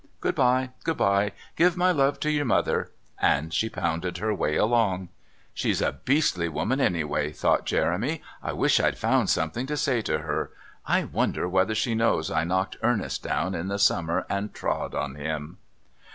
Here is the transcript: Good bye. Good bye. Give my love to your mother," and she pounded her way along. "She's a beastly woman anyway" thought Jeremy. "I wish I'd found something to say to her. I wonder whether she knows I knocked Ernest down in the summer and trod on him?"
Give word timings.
Good 0.19 0.33
bye. 0.33 0.71
Good 0.83 0.97
bye. 0.97 1.31
Give 1.55 1.77
my 1.77 1.91
love 1.91 2.19
to 2.21 2.31
your 2.31 2.43
mother," 2.43 2.89
and 3.21 3.53
she 3.53 3.69
pounded 3.69 4.17
her 4.17 4.33
way 4.33 4.55
along. 4.55 5.09
"She's 5.53 5.79
a 5.79 5.91
beastly 5.91 6.49
woman 6.49 6.81
anyway" 6.81 7.31
thought 7.31 7.67
Jeremy. 7.67 8.23
"I 8.41 8.51
wish 8.53 8.79
I'd 8.79 8.97
found 8.97 9.29
something 9.29 9.67
to 9.67 9.77
say 9.77 10.01
to 10.01 10.17
her. 10.17 10.49
I 10.87 11.03
wonder 11.03 11.47
whether 11.47 11.75
she 11.75 11.93
knows 11.93 12.31
I 12.31 12.43
knocked 12.45 12.77
Ernest 12.81 13.21
down 13.21 13.53
in 13.53 13.67
the 13.67 13.77
summer 13.77 14.25
and 14.27 14.55
trod 14.55 14.95
on 14.95 15.13
him?" 15.13 15.57